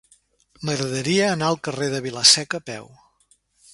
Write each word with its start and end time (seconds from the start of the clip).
M'agradaria 0.69 1.27
anar 1.33 1.49
al 1.53 1.59
carrer 1.67 1.91
de 1.97 2.03
Vila-seca 2.07 2.63
a 2.63 2.67
peu. 2.71 2.91